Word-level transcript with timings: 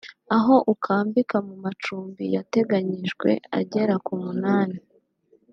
aho 0.37 0.55
ukambika 0.73 1.37
mu 1.47 1.55
macumbi 1.63 2.23
yateganijwe 2.35 3.29
agera 3.59 3.95
ku 4.05 4.13
munani 4.23 4.79